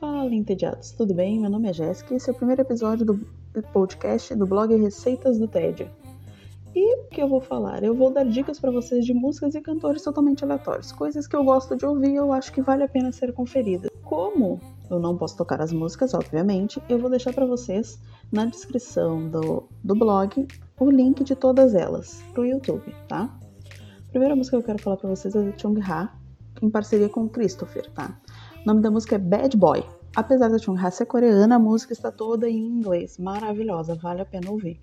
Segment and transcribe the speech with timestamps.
[0.00, 1.38] Fala, entediados, tudo bem?
[1.38, 3.26] Meu nome é Jéssica e esse é o primeiro episódio do
[3.72, 5.88] podcast do blog Receitas do Tédio.
[6.74, 7.84] E o que eu vou falar?
[7.84, 11.44] Eu vou dar dicas para vocês de músicas e cantores totalmente aleatórios, coisas que eu
[11.44, 13.88] gosto de ouvir e eu acho que vale a pena ser conferidas.
[14.02, 17.96] Como eu não posso tocar as músicas, obviamente, eu vou deixar para vocês
[18.32, 20.44] na descrição do, do blog
[20.80, 23.32] o link de todas elas pro YouTube, tá?
[24.08, 26.12] A primeira música que eu quero falar para vocês é do Chung Ha,
[26.60, 28.20] em parceria com o Christopher, tá?
[28.64, 29.84] O nome da música é Bad Boy.
[30.16, 33.18] Apesar da Chung ser coreana, a música está toda em inglês.
[33.18, 34.80] Maravilhosa, vale a pena ouvir.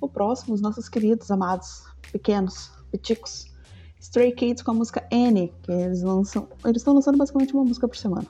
[0.00, 3.52] O próximo, os nossos queridos, amados, pequenos, peticos,
[4.00, 6.48] Stray Kids com a música Annie, que eles lançam.
[6.64, 8.26] Eles estão lançando basicamente uma música por semana.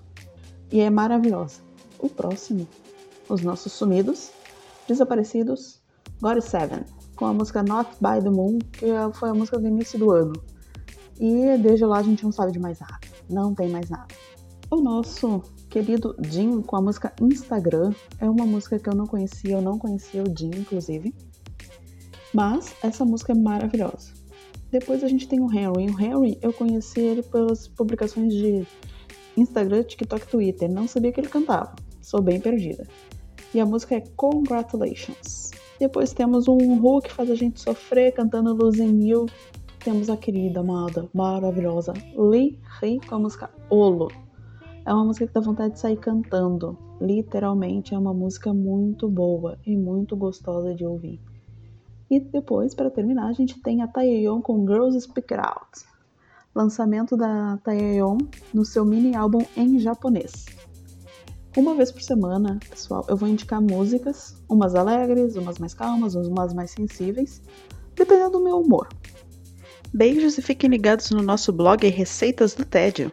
[0.72, 1.60] E é maravilhosa.
[2.00, 2.66] O próximo,
[3.28, 4.32] os nossos sumidos,
[4.88, 5.80] desaparecidos,
[6.20, 10.00] God Seven, com a música Not by the Moon, que foi a música do início
[10.00, 10.32] do ano.
[11.20, 12.98] E desde lá a gente não sabe de mais nada.
[13.30, 14.12] Não tem mais nada.
[14.74, 19.52] O nosso querido Jim com a música Instagram é uma música que eu não conhecia,
[19.52, 21.14] eu não conhecia o Jim, inclusive.
[22.32, 24.12] Mas essa música é maravilhosa.
[24.72, 25.68] Depois a gente tem o Henry.
[25.68, 28.66] O Henry eu conheci ele pelas publicações de
[29.36, 30.68] Instagram, TikTok, Twitter.
[30.68, 31.72] Não sabia que ele cantava.
[32.02, 32.84] Sou bem perdida.
[33.54, 35.52] E a música é Congratulations.
[35.78, 39.26] Depois temos um Who que faz a gente sofrer cantando Losing You.
[39.84, 44.10] Temos a querida, amada, maravilhosa Lee Ray com a música Olo.
[44.86, 46.76] É uma música que dá vontade de sair cantando.
[47.00, 51.20] Literalmente é uma música muito boa e muito gostosa de ouvir.
[52.10, 55.86] E depois, para terminar, a gente tem a Taeyeon com Girls Speak Out.
[56.54, 58.18] Lançamento da Taeyeon
[58.52, 60.44] no seu mini álbum em japonês.
[61.56, 66.52] Uma vez por semana, pessoal, eu vou indicar músicas, umas alegres, umas mais calmas, umas
[66.52, 67.40] mais sensíveis,
[67.94, 68.88] dependendo do meu humor.
[69.92, 73.10] Beijos e fiquem ligados no nosso blog Receitas do Tédio.